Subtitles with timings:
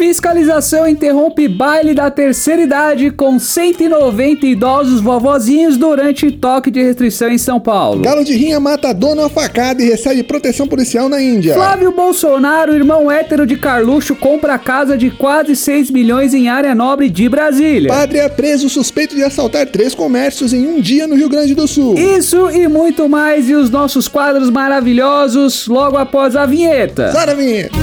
[0.00, 7.36] Fiscalização interrompe baile da terceira idade com 190 idosos vovozinhos durante toque de restrição em
[7.36, 8.00] São Paulo.
[8.00, 11.54] Galo de rinha mata dono a facada e recebe proteção policial na Índia.
[11.54, 17.10] Flávio Bolsonaro, irmão hétero de Carluxo, compra casa de quase 6 milhões em área nobre
[17.10, 17.92] de Brasília.
[17.92, 21.68] Padre é preso suspeito de assaltar três comércios em um dia no Rio Grande do
[21.68, 21.98] Sul.
[21.98, 27.12] Isso e muito mais e os nossos quadros maravilhosos logo após a vinheta.
[27.12, 27.78] Sara vinheta.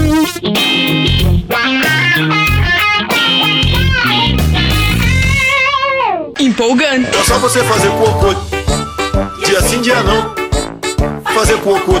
[6.40, 7.08] Empolgante.
[7.16, 8.34] É só você fazer cocô.
[9.44, 10.34] Dia sim, dia não.
[11.34, 11.94] Fazer cocô.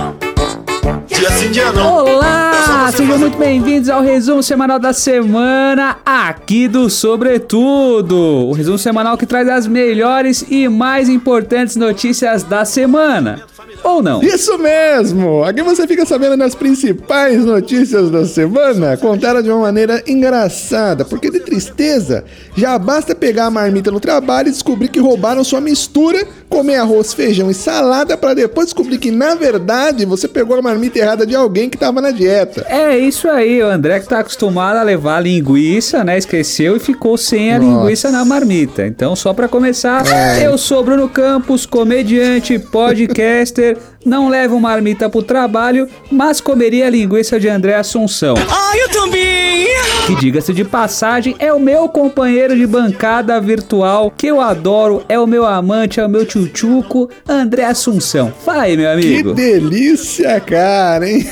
[1.06, 2.04] Dia sim, dia não.
[2.04, 2.52] Olá,
[2.88, 8.16] É sejam fazer muito bem-vindos ao resumo semanal da semana aqui do Sobretudo.
[8.16, 13.42] O resumo semanal que traz as melhores e mais importantes notícias da semana.
[13.84, 14.22] Ou não?
[14.22, 15.44] Isso mesmo!
[15.44, 21.30] Aqui você fica sabendo das principais notícias da semana, contada de uma maneira engraçada, porque
[21.30, 22.24] de tristeza
[22.56, 27.12] já basta pegar a marmita no trabalho e descobrir que roubaram sua mistura, comer arroz,
[27.12, 31.34] feijão e salada para depois descobrir que na verdade você pegou a marmita errada de
[31.34, 32.66] alguém que tava na dieta.
[32.68, 36.18] É isso aí, o André que tá acostumado a levar linguiça, né?
[36.18, 37.82] Esqueceu e ficou sem a Nossa.
[37.82, 38.86] linguiça na marmita.
[38.86, 40.04] Então, só pra começar,
[40.42, 43.67] eu sou Bruno Campos, comediante, podcaster,
[44.04, 48.34] não levo marmita pro trabalho, mas comeria a linguiça de André Assunção.
[48.48, 49.66] Ah, eu também.
[50.06, 55.18] Que diga-se de passagem, é o meu companheiro de bancada virtual, que eu adoro, é
[55.18, 58.32] o meu amante, é o meu tchutchuco, André Assunção.
[58.44, 59.34] Fala aí, meu Que amigo.
[59.34, 61.26] delícia, cara, hein?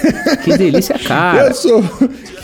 [0.44, 1.48] Que delícia, cara.
[1.48, 1.82] Eu sou.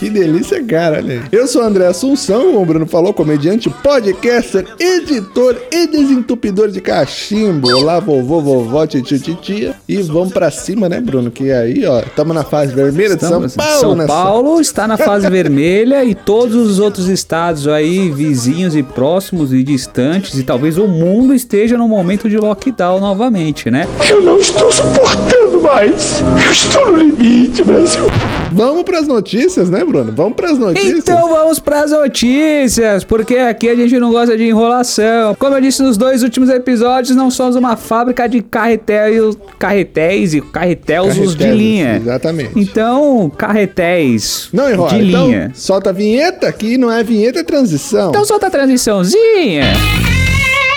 [0.03, 1.21] Que delícia, cara, olha aí.
[1.31, 6.81] Eu sou o André Assunção, como o Bruno falou, comediante, podcaster, editor e desentupidor de
[6.81, 7.69] cachimbo.
[7.73, 9.73] Olá, vovô, vovó, titio, titia.
[9.87, 11.31] E vamos pra cima, né, Bruno?
[11.31, 14.05] Que aí, ó, estamos na fase vermelha de São Paulo, São né?
[14.05, 19.63] Paulo está na fase vermelha e todos os outros estados aí, vizinhos e próximos e
[19.63, 23.87] distantes, e talvez o mundo esteja no momento de lockdown novamente, né?
[24.09, 26.21] Eu não estou suportando mais.
[26.45, 28.03] Eu estou no limite, Brasil.
[28.51, 29.92] Vamos pras notícias, né, Bruno?
[30.01, 30.97] Vamos pras notícias.
[30.99, 35.35] Então vamos pras notícias, porque aqui a gente não gosta de enrolação.
[35.35, 40.41] Como eu disse nos dois últimos episódios, não somos uma fábrica de carretéis, carretéis e
[40.41, 41.97] carretéus de linha.
[41.97, 42.51] Exatamente.
[42.55, 44.89] Então, carretéis Não enrola.
[44.89, 45.51] de então, linha.
[45.53, 48.09] solta a vinheta aqui, não é vinheta, é transição.
[48.09, 49.65] Então solta a transiçãozinha.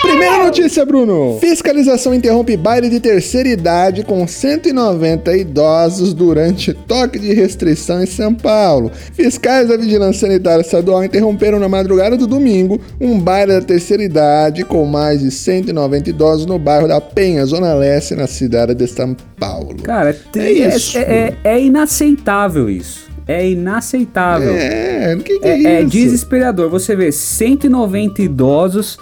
[0.07, 1.37] Primeira notícia, Bruno.
[1.39, 8.33] Fiscalização interrompe baile de terceira idade com 190 idosos durante toque de restrição em São
[8.33, 8.91] Paulo.
[9.13, 14.63] Fiscais da Vigilância Sanitária Estadual interromperam na madrugada do domingo um baile da terceira idade
[14.63, 19.15] com mais de 190 idosos no bairro da Penha, Zona Leste, na cidade de São
[19.39, 19.75] Paulo.
[19.83, 20.97] Cara, É é, isso.
[20.97, 23.05] é, é- é inaceitável isso.
[23.27, 24.55] É inaceitável.
[24.55, 25.89] É, o que, que É, é, é isso?
[25.89, 26.69] desesperador.
[26.69, 28.97] Você vê 190 idosos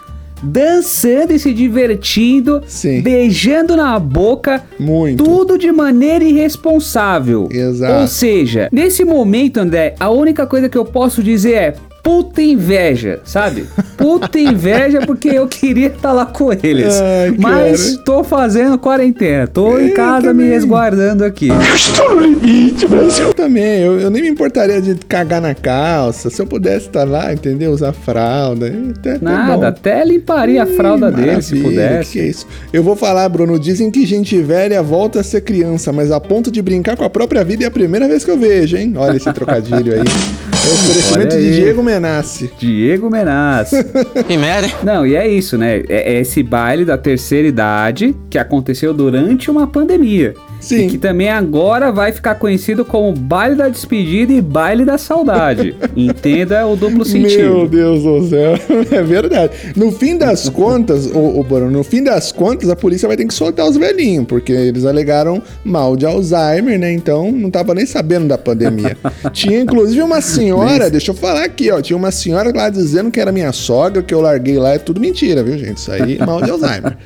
[0.46, 3.02] dançando e se divertindo, Sim.
[3.02, 5.24] beijando na boca, Muito.
[5.24, 7.50] tudo de maneira irresponsável.
[7.52, 8.02] Exato.
[8.02, 13.20] Ou seja, nesse momento, André, a única coisa que eu posso dizer é puta inveja,
[13.24, 13.66] sabe?
[13.98, 16.94] Puta inveja porque eu queria estar lá com eles.
[17.02, 20.50] Ai, mas tô fazendo quarentena, tô em casa me também.
[20.50, 21.48] resguardando aqui.
[21.48, 23.26] Eu estou no limite, Brasil.
[23.26, 26.30] Eu também, eu, eu nem me importaria de cagar na calça.
[26.30, 27.72] Se eu pudesse estar lá, entendeu?
[27.72, 28.68] Usar fralda.
[28.68, 29.66] Até, até Nada, bom.
[29.66, 32.12] até limparia a fralda Ih, dele se pudesse.
[32.12, 32.46] Que é isso?
[32.72, 33.58] Eu vou falar, Bruno.
[33.58, 37.10] Dizem que gente velha volta a ser criança, mas a ponto de brincar com a
[37.10, 38.94] própria vida é a primeira vez que eu vejo, hein?
[38.96, 40.04] Olha esse trocadilho aí.
[40.66, 41.56] É o oferecimento de.
[41.58, 42.52] Diego Menassi.
[42.58, 43.70] Diego Menas.
[44.26, 44.68] Que merda.
[44.84, 45.84] Não, e é isso, né?
[45.88, 50.34] É, é esse baile da terceira idade que aconteceu durante uma pandemia.
[50.66, 50.88] Sim.
[50.88, 55.76] E que também agora vai ficar conhecido como baile da despedida e baile da saudade.
[55.96, 57.68] Entenda o duplo Meu sentido.
[57.68, 58.56] Deus do céu,
[58.92, 59.54] é verdade.
[59.76, 63.34] No fim das contas, o, Bruno, no fim das contas, a polícia vai ter que
[63.34, 66.92] soltar os velhinhos, porque eles alegaram mal de Alzheimer, né?
[66.92, 68.98] Então não tava nem sabendo da pandemia.
[69.32, 73.20] tinha inclusive uma senhora, deixa eu falar aqui, ó, tinha uma senhora lá dizendo que
[73.20, 75.78] era minha sogra, que eu larguei lá, é tudo mentira, viu, gente?
[75.78, 76.98] Isso aí mal de Alzheimer.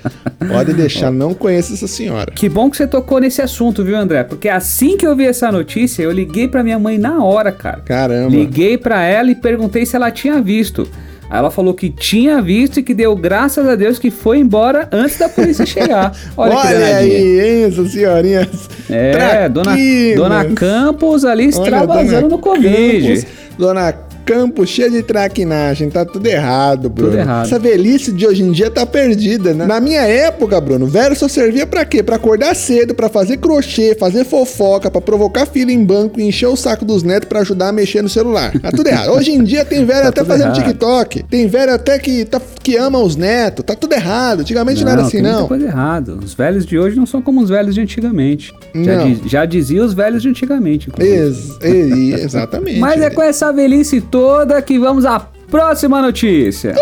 [0.48, 2.32] Pode deixar, não conheço essa senhora.
[2.34, 3.49] Que bom que você tocou nesse assunto,
[3.84, 4.24] viu, André?
[4.24, 7.82] Porque assim que eu vi essa notícia, eu liguei pra minha mãe na hora, cara.
[7.86, 8.30] Caramba.
[8.30, 10.88] Liguei pra ela e perguntei se ela tinha visto.
[11.30, 14.90] Aí ela falou que tinha visto e que deu graças a Deus que foi embora
[14.92, 16.12] antes da polícia chegar.
[16.36, 18.48] Olha, Olha aí, hein, essas senhorinhas.
[18.90, 20.16] É, dona, traquinas.
[20.16, 23.08] dona Campos ali Olha, extravasando no Covid.
[23.08, 23.26] Campos,
[23.60, 25.90] dona campo cheio de traquinagem.
[25.90, 27.12] Tá tudo errado, Bruno.
[27.12, 27.46] Tudo errado.
[27.48, 29.66] Essa velhice de hoje em dia tá perdida, né?
[29.66, 32.04] Na minha época, Bruno, velho só servia pra quê?
[32.04, 36.46] Pra acordar cedo, pra fazer crochê, fazer fofoca, pra provocar filho em banco e encher
[36.48, 38.52] o saco dos netos pra ajudar a mexer no celular.
[38.60, 39.10] Tá tudo errado.
[39.14, 40.64] Hoje em dia tem velho Tá até fazendo errado.
[40.64, 41.24] TikTok.
[41.24, 43.66] Tem velho até que, tá, que ama os netos.
[43.66, 44.42] Tá tudo errado.
[44.42, 45.48] Antigamente não, era assim, tem muita não.
[45.48, 46.14] coisa errada.
[46.24, 48.54] Os velhos de hoje não são como os velhos de antigamente.
[48.76, 49.12] Já, Não.
[49.12, 50.88] diz- já dizia os velhos de antigamente.
[51.00, 52.78] Ex- e- exatamente.
[52.80, 54.19] Mas é com essa velhice toda
[54.66, 55.20] que vamos à
[55.50, 56.76] próxima notícia.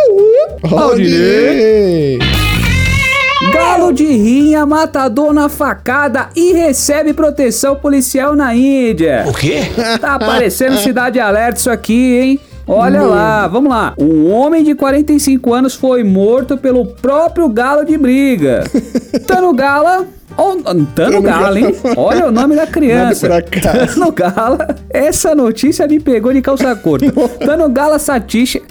[0.63, 2.19] Rodinei.
[3.54, 9.25] Galo de rinha matador na facada e recebe proteção policial na Índia.
[9.28, 9.62] O quê?
[10.01, 12.39] Tá aparecendo Cidade Alerta isso aqui, hein?
[12.68, 13.94] Olha lá, vamos lá.
[13.98, 18.63] Um homem de 45 anos foi morto pelo próprio galo de briga.
[19.25, 20.06] Tano Gala.
[20.38, 20.56] Oh,
[20.95, 21.75] Tano Gala, hein?
[21.98, 23.28] Olha o nome da criança.
[23.28, 23.88] Manda pra casa.
[23.88, 24.75] Tano Gala.
[24.89, 27.12] Essa notícia me pegou de calça curta.
[27.44, 28.62] Tano Gala Satish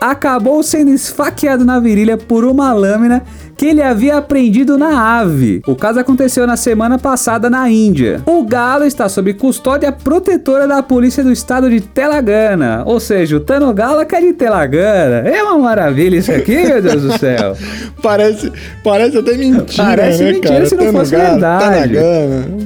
[0.00, 3.22] acabou sendo esfaqueado na virilha por uma lâmina
[3.58, 5.60] que ele havia aprendido na ave.
[5.66, 8.22] O caso aconteceu na semana passada na Índia.
[8.24, 12.84] O galo está sob custódia protetora da polícia do estado de Telangana.
[12.86, 15.28] Ou seja, o Tano Gala que é de Telangana.
[15.28, 17.56] É uma maravilha isso aqui, meu Deus do céu.
[18.00, 18.52] Parece,
[18.84, 20.66] parece até mentira, Parece né, mentira cara?
[20.66, 21.96] se não fosse galo, verdade.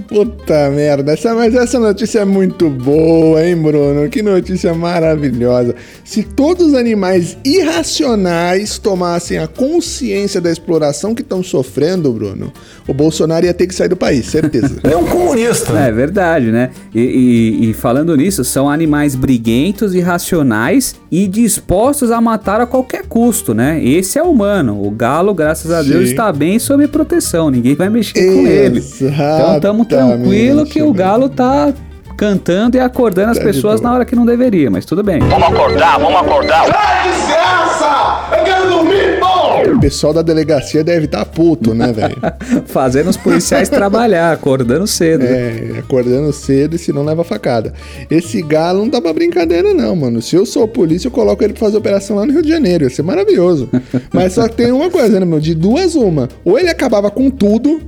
[0.06, 1.12] Puta merda.
[1.12, 4.10] Essa, mas essa notícia é muito boa, hein, Bruno?
[4.10, 5.74] Que notícia maravilhosa.
[6.04, 10.81] Se todos os animais irracionais tomassem a consciência da exploração
[11.14, 12.52] que estão sofrendo, Bruno,
[12.88, 14.78] o Bolsonaro ia ter que sair do país, certeza.
[14.84, 15.72] É um comunista.
[15.78, 16.70] É verdade, né?
[16.94, 23.04] E, e- e falando nisso, são animais briguentos, irracionais e dispostos a matar a qualquer
[23.06, 23.82] custo, né?
[23.84, 24.84] Esse é o humano.
[24.84, 26.10] O galo, graças a Deus, Sim.
[26.12, 27.50] está bem sob proteção.
[27.50, 28.80] Ninguém vai mexer com ele.
[28.80, 31.72] Então estamos tranquilo que o galo tá
[32.22, 35.18] cantando e acordando as Tá de pessoas na hora que não deveria, mas tudo bem.
[35.18, 36.66] Vamos acordar, vamos acordar.
[37.02, 38.36] Desgraça!
[38.38, 39.76] Eu quero dormir, pô!
[39.76, 42.16] O pessoal da delegacia deve estar puto, né, velho?
[42.66, 45.24] Fazendo os policiais trabalhar, acordando cedo.
[45.24, 47.72] É, acordando cedo e se não leva facada.
[48.08, 50.22] Esse galo não dá pra brincadeira, não, mano.
[50.22, 52.84] Se eu sou polícia, eu coloco ele pra fazer operação lá no Rio de Janeiro.
[52.84, 53.68] Ia ser maravilhoso.
[54.14, 55.40] Mas só que tem uma coisa, né, meu?
[55.40, 56.28] De duas, uma.
[56.44, 57.80] Ou ele acabava com tudo,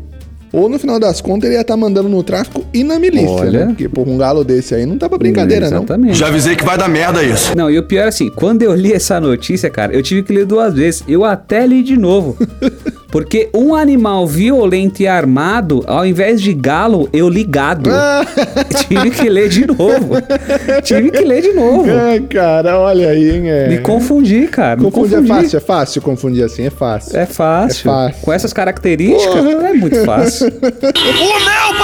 [0.54, 3.60] ou no final das contas ele ia estar mandando no tráfico e na milícia, Olha.
[3.60, 3.66] né?
[3.66, 5.78] Porque, pô, um galo desse aí não tá pra brincadeira, não.
[5.78, 6.16] Exatamente.
[6.18, 7.56] Já avisei que vai dar merda isso.
[7.56, 10.32] Não, e o pior é assim, quando eu li essa notícia, cara, eu tive que
[10.32, 11.02] ler duas vezes.
[11.08, 12.36] Eu até li de novo.
[13.14, 17.88] Porque um animal violento e armado, ao invés de galo, eu li gado.
[18.88, 20.14] tive que ler de novo.
[20.82, 21.84] tive que ler de novo.
[21.88, 23.48] Ai, cara, olha aí, hein?
[23.48, 23.68] É.
[23.68, 24.74] Me confundi, cara.
[24.80, 25.42] me Confundir é confundi.
[25.42, 27.16] fácil, é fácil confundir assim, é fácil.
[27.16, 27.88] É fácil.
[27.88, 28.20] É fácil.
[28.22, 29.68] Com essas características, Porra.
[29.68, 30.48] é muito fácil.
[31.14, 31.78] O meu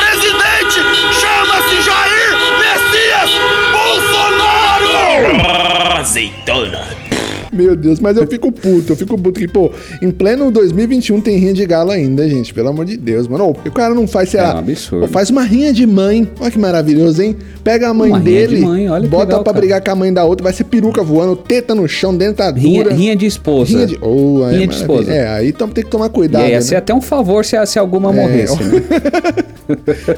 [7.60, 9.70] Meu Deus, mas eu fico puto, eu fico puto que, pô,
[10.00, 13.44] em pleno 2021 tem rinha de galo ainda, gente, pelo amor de Deus, mano.
[13.48, 15.04] Ô, o cara não faz, sei É lá, um absurdo.
[15.04, 17.36] ô, faz uma rinha de mãe, olha que maravilhoso, hein?
[17.62, 19.58] Pega a mãe Uma rinha de dele, mãe, bota legal, pra cara.
[19.58, 22.60] brigar com a mãe da outra, vai ser peruca voando, teta no chão, dentadura.
[22.60, 23.72] Rinha, rinha de esposa.
[23.72, 23.98] Rinha de...
[24.00, 25.12] Oh, é Rinha de esposa.
[25.12, 26.60] É, aí então tem que tomar E cuidado, aí ia né?
[26.62, 28.82] ser até um favor se, se alguma morresse, né?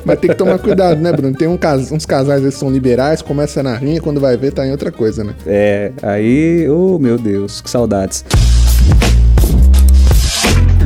[0.05, 1.35] Mas tem que tomar cuidado, né, Bruno?
[1.37, 4.67] Tem um cas- uns casais que são liberais, começa na rinha, quando vai ver tá
[4.67, 5.35] em outra coisa, né?
[5.47, 8.25] É, aí, oh meu Deus, que saudades.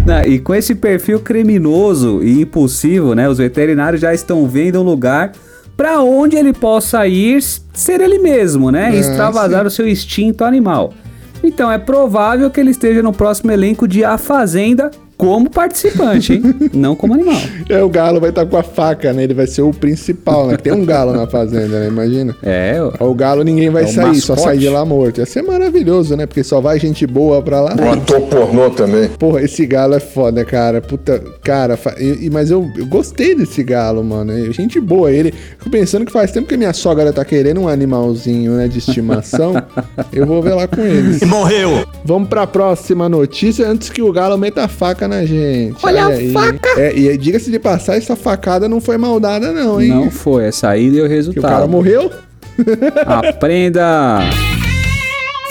[0.06, 3.28] Não, e com esse perfil criminoso e impulsivo, né?
[3.28, 5.32] Os veterinários já estão vendo um lugar
[5.76, 8.86] para onde ele possa ir ser ele mesmo, né?
[8.86, 10.94] Ah, extravasar o seu instinto animal.
[11.43, 16.43] Então é provável que ele esteja no próximo elenco de A Fazenda como participante, hein?
[16.75, 17.41] Não como animal.
[17.69, 19.25] É, o galo vai estar com a faca, né?
[19.25, 20.56] Ele vai ser o principal, né?
[20.56, 21.89] Tem um galo na fazenda, né?
[21.89, 22.37] Imagina.
[22.43, 24.41] É, O galo ninguém vai É o sair, só mascote.
[24.43, 25.19] sai de lá morto.
[25.19, 26.27] Ia ser maravilhoso, né?
[26.27, 27.75] Porque só vai gente boa pra lá.
[27.81, 29.08] Um ator pornô também.
[29.19, 30.81] Porra, esse galo é foda, cara.
[30.82, 34.32] Puta, cara, fa- e- e- mas eu, eu gostei desse galo, mano.
[34.32, 35.11] É Gente boa.
[35.11, 35.32] Ele.
[35.58, 38.69] Fico pensando que faz tempo que minha sogra tá querendo um animalzinho, né?
[38.69, 39.55] De estimação.
[40.13, 41.23] eu vou ver lá com eles.
[41.23, 41.85] Morreu!
[42.05, 45.77] Vamos pra próxima notícia antes que o galo meta a faca na gente.
[45.84, 46.32] Olha a aí.
[46.32, 46.69] faca!
[46.81, 49.89] É, e diga-se de passar, essa facada não foi maldada, não, hein?
[49.91, 51.51] não foi, essa aí deu Que o resultado.
[51.53, 52.10] cara morreu?
[53.06, 54.20] Aprenda!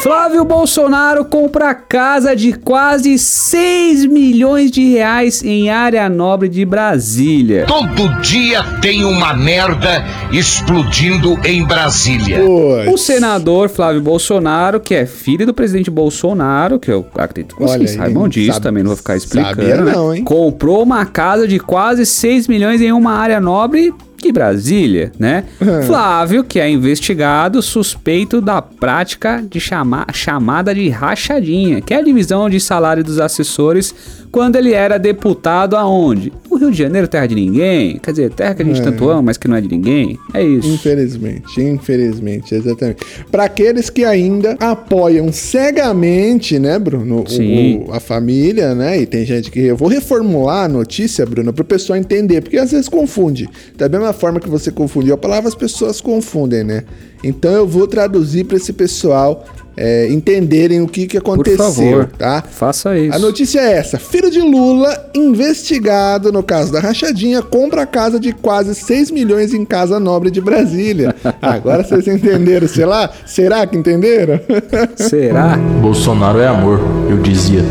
[0.06, 7.66] Flávio Bolsonaro compra casa de quase 6 milhões de reais em área nobre de Brasília.
[7.66, 12.40] Todo dia tem uma merda explodindo em Brasília.
[12.40, 17.64] Pô, O senador Flávio Bolsonaro, que é filho do presidente Bolsonaro, que eu acredito que
[17.64, 19.56] vocês saibam disso, sabe- também não vou ficar explicando.
[19.56, 19.92] sabia né?
[19.92, 20.24] não, hein?
[20.24, 23.92] Comprou uma casa de quase 6 milhões em uma área nobre
[24.22, 25.44] de Brasília, né?
[25.86, 32.02] Flávio, que é investigado, suspeito da prática de chama chamada de rachadinha, que é a
[32.04, 33.94] divisão de salário dos assessores
[34.32, 36.34] quando ele era deputado aonde?
[36.66, 37.98] Rio de Janeiro, terra de ninguém.
[37.98, 40.18] Quer dizer, terra que a gente tanto ama, mas que não é de ninguém.
[40.34, 40.68] É isso.
[40.68, 42.98] Infelizmente, infelizmente, exatamente.
[43.32, 47.84] Para aqueles que ainda apoiam cegamente, né, Bruno, Sim.
[47.88, 49.02] o- a família, né?
[49.02, 52.58] E tem gente que eu vou reformular a notícia, Bruno, para o pessoal entender, porque
[52.58, 53.50] às vezes confunde.
[53.78, 56.84] Da mesma forma que você confundiu a palavra, as pessoas confundem, né?
[57.24, 59.46] Então eu vou traduzir para esse pessoal
[59.78, 62.42] é, entenderem o que que Por aconteceu, favor, tá?
[62.42, 63.16] faça isso.
[63.16, 68.20] A notícia é essa: filho de Lula, investigado no caso da rachadinha, compra a casa
[68.20, 71.16] de quase 6 milhões em Casa Nobre de Brasília.
[71.42, 73.10] Agora vocês entenderam, sei lá?
[73.26, 74.40] Será que entenderam?
[74.96, 75.58] Será?
[75.82, 76.80] Bolsonaro é amor,
[77.10, 77.64] eu dizia.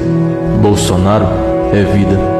[0.60, 1.26] Bolsonaro
[1.72, 2.34] é vida.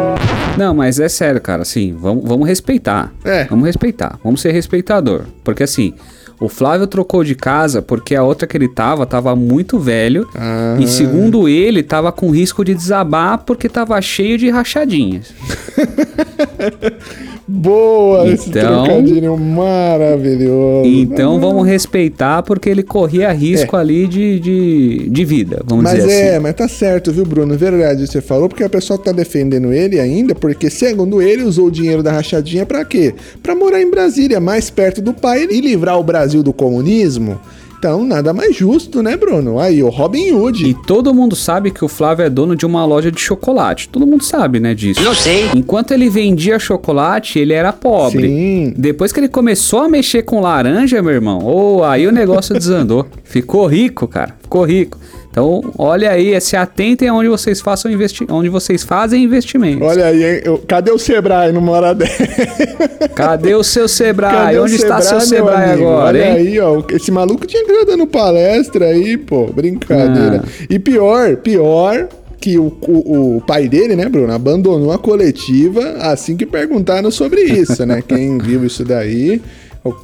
[0.56, 3.12] Não, mas é sério, cara, assim, vamos, vamos respeitar.
[3.24, 3.44] É.
[3.44, 5.22] Vamos respeitar, vamos ser respeitador.
[5.42, 5.94] Porque assim,
[6.40, 10.28] o Flávio trocou de casa porque a outra que ele tava tava muito velho.
[10.34, 10.76] Ah.
[10.80, 15.32] E segundo ele, tava com risco de desabar porque tava cheio de rachadinhas.
[17.46, 20.88] Boa, esse Então- trocadilho maravilhoso.
[20.88, 25.88] Então vamos respeitar porque ele corria risco ali de, de, de vida, vamos É.
[25.92, 26.42] Mas dizer é, assim.
[26.42, 27.56] mas tá certo, viu, Bruno?
[27.56, 31.70] Verdade, você falou, porque a pessoa tá defendendo ele ainda, porque segundo ele, usou o
[31.70, 33.14] dinheiro da rachadinha pra quê?
[33.42, 37.40] Pra morar em Brasília, mais perto do pai e livrar o Brasil do comunismo.
[37.84, 39.58] Então, nada mais justo, né, Bruno?
[39.58, 40.66] Aí, o Robin Hood.
[40.66, 43.90] E todo mundo sabe que o Flávio é dono de uma loja de chocolate.
[43.90, 45.02] Todo mundo sabe, né, disso.
[45.02, 45.50] Eu sei.
[45.54, 48.26] Enquanto ele vendia chocolate, ele era pobre.
[48.26, 48.74] Sim.
[48.74, 53.06] Depois que ele começou a mexer com laranja, meu irmão, oh, aí o negócio desandou.
[53.22, 54.34] Ficou rico, cara.
[54.40, 54.98] Ficou rico.
[55.34, 59.82] Então, olha aí, se atentem aonde vocês façam investi onde vocês fazem investimentos.
[59.84, 60.40] Olha aí, hein?
[60.44, 62.22] Eu- cadê o Sebrae numa hora dessa?
[63.16, 64.32] Cadê o seu Sebrae?
[64.32, 65.88] Cadê onde está seu Sebrae amigo?
[65.88, 66.36] agora, Olha hein?
[66.36, 66.80] aí, ó.
[66.88, 69.46] Esse maluco tinha que estar dando palestra aí, pô.
[69.46, 70.44] Brincadeira.
[70.46, 70.66] Ah.
[70.70, 72.08] E pior, pior
[72.40, 77.40] que o, o, o pai dele, né, Bruno, abandonou a coletiva assim que perguntaram sobre
[77.42, 78.00] isso, né?
[78.06, 79.42] Quem viu isso daí.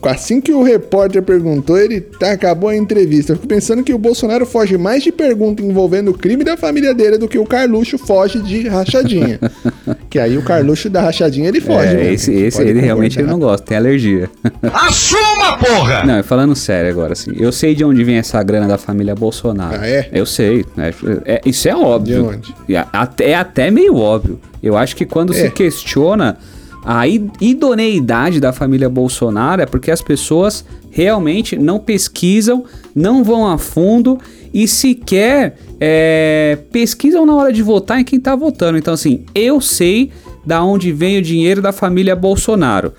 [0.02, 3.32] Assim que o repórter perguntou, ele tá, acabou a entrevista.
[3.32, 6.92] Eu fico pensando que o Bolsonaro foge mais de pergunta envolvendo o crime da família
[6.92, 9.40] dele do que o Carluxo foge de rachadinha.
[10.10, 12.12] que aí o Carluxo da rachadinha ele foge, É, né?
[12.12, 14.28] esse, esse ele realmente ele não gosta, tem alergia.
[14.70, 16.04] Assuma, porra!
[16.04, 19.78] Não, falando sério agora, assim, eu sei de onde vem essa grana da família Bolsonaro.
[19.80, 20.10] Ah, é?
[20.12, 20.92] Eu sei, né?
[21.25, 22.16] É, isso é óbvio.
[22.16, 22.54] De onde?
[22.92, 24.38] Até- É até meio óbvio.
[24.62, 25.37] Eu acho que quando É.
[25.37, 26.37] se questiona
[26.84, 33.58] a idoneidade da família Bolsonaro é porque as pessoas realmente não pesquisam, não vão a
[33.58, 34.18] fundo
[34.52, 38.78] e sequer é, pesquisam na hora de votar em quem tá votando.
[38.78, 40.10] Então, assim, eu sei
[40.44, 42.92] da onde vem o dinheiro da família Bolsonaro.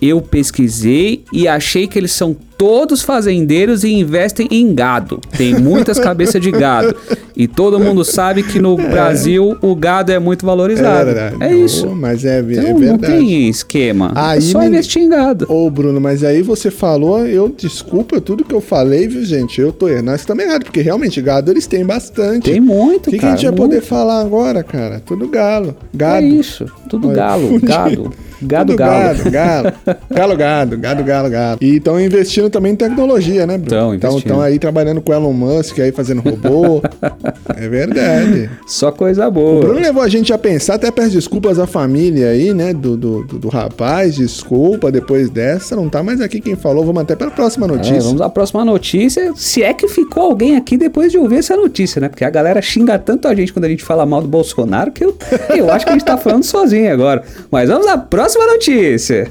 [0.00, 5.20] Eu pesquisei e achei que eles são todos fazendeiros e investem em gado.
[5.36, 6.96] Tem muitas cabeças de gado.
[7.36, 11.10] E todo mundo sabe que no Brasil o gado é muito valorizado.
[11.10, 11.60] É, verdade.
[11.62, 11.86] isso.
[11.90, 13.12] Oh, mas é, é Então, não verdade.
[13.12, 14.12] tem esquema.
[14.14, 15.44] Aí é só ninguém- investir em gado.
[15.46, 19.60] Ô, Bruno, mas aí você falou, eu desculpa tudo que eu falei, viu, gente?
[19.60, 20.04] Eu tô errado.
[20.06, 22.50] Nós estamos errados, porque realmente gado eles têm bastante.
[22.50, 23.36] Tem muito, O que, que a cara.
[23.36, 23.70] gente vai muito.
[23.72, 25.02] poder falar agora, cara?
[25.04, 25.76] Tudo galo.
[25.92, 26.24] É Gado.
[26.26, 26.64] isso.
[26.88, 27.60] Tudo Olha, galo.
[27.62, 28.12] Gado.
[28.42, 29.14] Gado, Tudo galo.
[29.16, 29.72] gado, galo.
[30.14, 31.58] Galo, gado, gado, galo, galo.
[31.62, 33.68] E estão investindo também em tecnologia, né, Bruno?
[33.68, 36.80] Tão Então estão aí trabalhando com o Elon Musk, aí fazendo robô.
[37.56, 38.48] é verdade.
[38.66, 39.60] Só coisa O boa.
[39.60, 43.24] Bruno levou a gente a pensar, até peço desculpas à família aí, né, do, do,
[43.24, 47.26] do, do rapaz, desculpa, depois dessa, não tá mais aqui quem falou, vamos até para
[47.26, 48.00] a próxima É, notícia.
[48.00, 49.32] vamos à próxima notícia.
[49.34, 52.08] Se é que ficou alguém aqui depois de ouvir essa notícia, né?
[52.08, 55.04] Porque a galera xinga tanto a gente quando a gente fala mal do Bolsonaro que
[55.04, 55.16] eu,
[55.56, 57.22] eu acho que a gente tá falando sozinho agora.
[57.50, 59.28] Mas vamos à próxima notícia.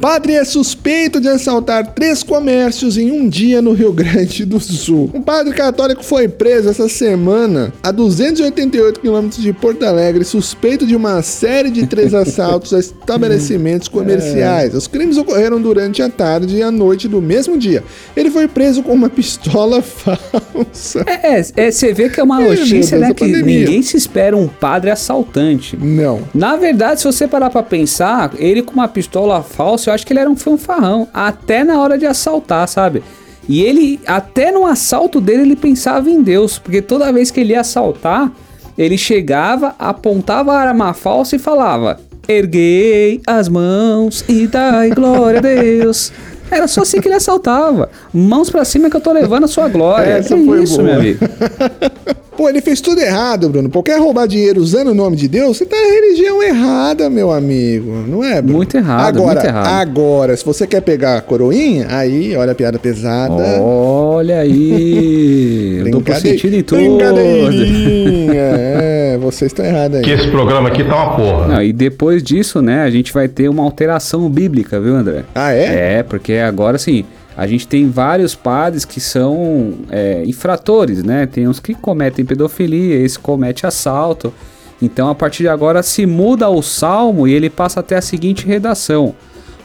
[0.00, 5.10] Padre é suspeito de assaltar três comércios em um dia no Rio Grande do Sul.
[5.12, 10.94] Um padre católico foi preso essa semana a 288 quilômetros de Porto Alegre, suspeito de
[10.94, 14.72] uma série de três assaltos a estabelecimentos comerciais.
[14.72, 17.82] Os crimes ocorreram durante a tarde e a noite do mesmo dia.
[18.16, 21.04] Ele foi preso com uma pistola falsa.
[21.06, 23.14] É, é, você vê que é uma notícia, Deus, né?
[23.14, 23.60] Que pandemia.
[23.60, 25.76] ninguém se espera um padre assaltante.
[25.76, 26.22] Não.
[26.32, 30.12] Na verdade, se você parar pra pensar, ele com uma pistola falsa, eu acho que
[30.12, 31.08] ele era um fanfarrão.
[31.12, 33.02] Até na hora de assaltar, sabe?
[33.48, 36.58] E ele, até no assalto dele, ele pensava em Deus.
[36.58, 38.30] Porque toda vez que ele ia assaltar,
[38.76, 45.42] ele chegava, apontava a arma falsa e falava: Erguei as mãos e dai glória a
[45.42, 46.12] Deus.
[46.50, 47.90] Era só assim que ele assaltava.
[48.12, 50.12] Mãos pra cima que eu tô levando a sua glória.
[50.12, 50.84] Essa Que foi isso, boa.
[50.88, 51.18] meu amigo.
[52.38, 53.68] Pô, ele fez tudo errado, Bruno.
[53.68, 55.56] Pô, quer roubar dinheiro usando o nome de Deus?
[55.56, 57.90] Você tá na religião errada, meu amigo.
[58.06, 58.58] Não é, Bruno?
[58.58, 59.66] Muito errado, agora, muito errado.
[59.80, 63.60] Agora, se você quer pegar a coroinha, aí, olha a piada pesada.
[63.60, 65.80] Olha aí.
[65.90, 66.80] Duplo Brincadei- sentido em tudo.
[66.80, 68.34] Brincadeirinha.
[68.40, 70.04] é, vocês estão errados aí.
[70.04, 71.48] Que esse programa aqui tá uma porra.
[71.48, 75.24] Não, e depois disso, né, a gente vai ter uma alteração bíblica, viu, André?
[75.34, 75.98] Ah, é?
[75.98, 77.04] É, porque agora sim,
[77.38, 81.24] a gente tem vários padres que são é, infratores, né?
[81.24, 84.34] Tem uns que cometem pedofilia, esse comete assalto.
[84.82, 88.44] Então, a partir de agora, se muda o salmo e ele passa até a seguinte
[88.44, 89.14] redação: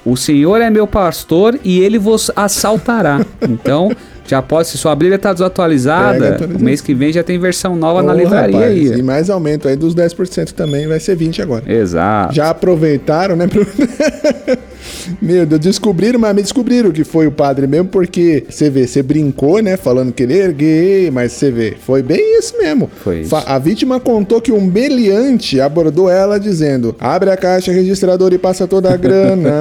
[0.05, 3.25] O Senhor é meu pastor e ele vos assaltará.
[3.49, 3.91] Então,
[4.27, 6.63] já pode, se sua Bíblia está Pega desatualizada, atualização.
[6.63, 8.99] mês que vem já tem versão nova na Ô, livraria rapaz, aí.
[8.99, 11.63] E mais aumento aí dos 10% também, vai ser 20 agora.
[11.67, 12.35] Exato.
[12.35, 13.47] Já aproveitaram, né?
[15.21, 19.01] Meu Deus, descobriram, mas me descobriram que foi o padre mesmo, porque você vê, você
[19.03, 19.77] brincou, né?
[19.77, 22.89] Falando que ele é gay, mas você vê, foi bem isso mesmo.
[23.03, 23.35] Foi isso.
[23.35, 28.67] A vítima contou que um meliante abordou ela dizendo: abre a caixa registradora e passa
[28.67, 29.51] toda a grana.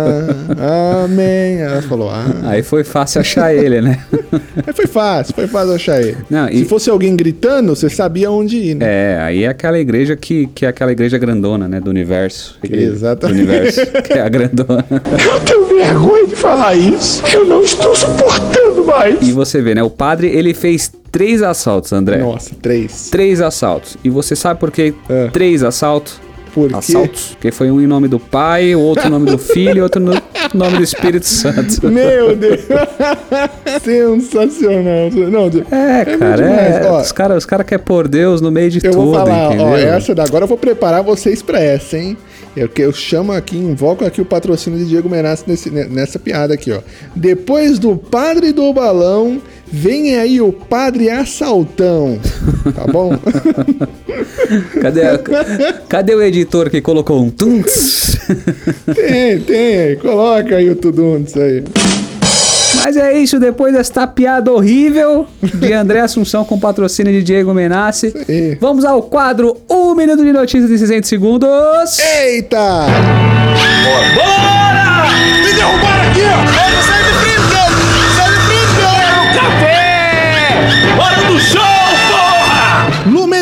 [1.04, 1.58] Amém.
[1.60, 2.24] Ela falou: ah.
[2.44, 3.98] Aí foi fácil achar ele, né?
[4.66, 6.16] Aí foi fácil, foi fácil achar ele.
[6.30, 8.86] Não, e- Se fosse alguém gritando, você sabia onde ir, né?
[8.88, 11.80] É, aí é aquela igreja que, que é aquela igreja grandona, né?
[11.80, 12.58] Do universo.
[12.68, 13.36] Exatamente.
[13.44, 14.84] Do universo, que é a grandona.
[15.32, 17.22] Eu tenho vergonha de falar isso.
[17.32, 19.16] Eu não estou suportando mais.
[19.26, 19.82] E você vê, né?
[19.82, 22.18] O padre, ele fez três assaltos, André.
[22.18, 23.08] Nossa, três.
[23.10, 23.96] Três assaltos.
[24.04, 25.28] E você sabe por que É.
[25.28, 26.20] três assaltos?
[26.54, 26.74] Por quê?
[26.76, 27.28] Assaltos.
[27.30, 30.12] Porque foi um em nome do Pai, outro em nome do Filho outro no
[30.52, 31.88] nome do Espírito Santo.
[31.90, 32.60] Meu Deus!
[33.82, 35.10] Sensacional.
[35.30, 36.90] Não, É, muito cara, é.
[36.90, 39.46] Ó, os caras os cara querem pôr Deus no meio de eu tudo, vou falar,
[39.46, 39.66] entendeu?
[39.66, 42.16] ó, essa da agora eu vou preparar vocês pra essa, hein?
[42.56, 45.08] Eu, que eu chamo aqui, invoco aqui o patrocínio de Diego
[45.70, 46.80] ne- nessa piada aqui, ó.
[47.16, 49.40] Depois do padre do balão,
[49.70, 52.18] vem aí o padre assaltão.
[52.74, 53.12] Tá bom?
[54.82, 55.18] Cadê, a-
[55.88, 58.18] cadê o editor que colocou um tunts?
[58.94, 59.96] tem, tem.
[59.96, 61.64] Coloca aí o Tuduntos aí.
[62.76, 68.12] Mas é isso, depois desta piada horrível de André Assunção com patrocínio de Diego Menassi.
[68.28, 68.56] aí.
[68.60, 71.98] Vamos ao quadro 1 minuto de notícias em 60 segundos.
[71.98, 72.86] Eita!
[74.14, 75.10] Bora!
[75.44, 76.46] Me derrubaram aqui, ó!
[76.52, 78.16] Sai sai de frente!
[78.16, 79.34] Sai de frente, cara!
[79.34, 80.98] Café!
[80.98, 81.81] Hora do show!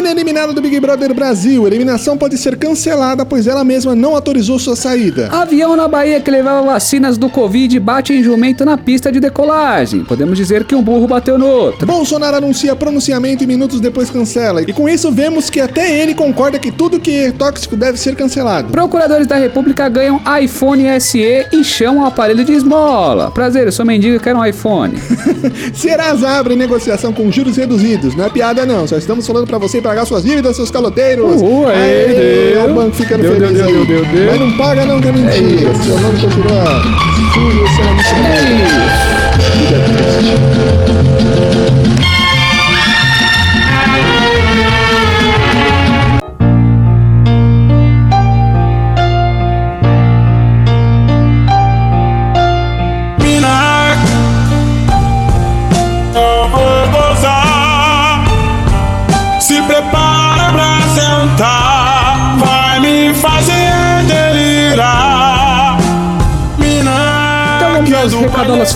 [0.00, 1.64] Lumena é eliminada do Big Brother Brasil.
[1.64, 5.28] A eliminação pode ser cancelada, pois ela mesma não autorizou sua saída.
[5.30, 10.02] Avião na Bahia que levava vacinas do Covid bate em jumento na pista de decolagem.
[10.04, 11.86] Podemos dizer que um burro bateu no outro.
[11.86, 14.62] Bolsonaro anuncia pronunciamento e minutos depois cancela.
[14.62, 18.16] E com isso vemos que até ele concorda que tudo que é tóxico deve ser
[18.16, 18.72] cancelado.
[18.72, 23.30] Procuradores da República ganham iPhone SE e chamam o aparelho de esmola.
[23.32, 24.94] Prazer, eu sou mendigo e quero um iPhone.
[25.74, 28.14] Serasa abre negociação com juros reduzidos.
[28.14, 31.42] Não é piada não, só estamos falando pra você pagar suas dívidas, seus caloteiros.
[31.42, 32.70] Uhul, aê, deu.
[32.70, 34.26] o banco ficando Deu, feliz deu, deu, deu, deu.
[34.26, 35.74] Mas não paga não, que é mentira.
[35.82, 36.82] Seu nome continua
[37.34, 38.00] sujo, seu nome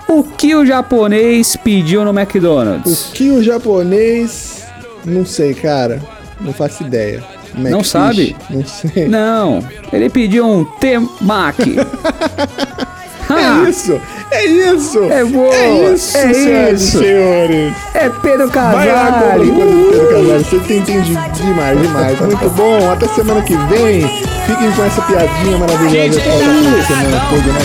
[0.05, 3.09] o que o japonês pediu no McDonald's?
[3.09, 4.65] o que o japonês.
[5.05, 6.01] Não sei, cara.
[6.41, 7.23] Não faço ideia.
[7.53, 7.87] Não Macfish?
[7.89, 8.35] sabe?
[8.49, 9.07] Não sei.
[9.07, 11.77] Não, ele pediu um temaki.
[13.29, 14.01] É isso!
[14.31, 15.03] É isso!
[15.11, 16.97] É boa, É isso, é senhoras isso.
[16.97, 17.73] e senhores!
[17.93, 19.51] É Pedro Vai lá, compra as Casale.
[19.51, 20.43] coisas do Pedro Casale.
[20.43, 22.19] Você tem entendido demais, demais.
[22.19, 22.91] Muito bom.
[22.91, 24.01] Até semana que vem.
[24.47, 27.59] Fiquem com essa piadinha maravilhosa pra passar a semana toda, né?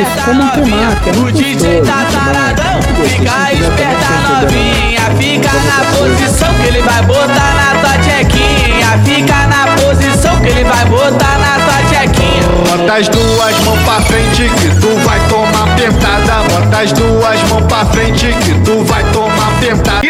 [0.00, 5.52] Isso, como um temaki, é O DJ tá taradão, fica Se tiver esperta novinha, fica
[5.52, 10.84] na posição que ele vai botar na tua tchequinha, fica na posição que ele vai
[10.86, 11.59] botar na
[12.00, 12.48] tua tchequinha.
[12.66, 17.64] Bota as duas mãos pra frente que tu vai tomar pentada, bota as duas mãos
[17.66, 20.00] pra frente que tu vai tomar pentada.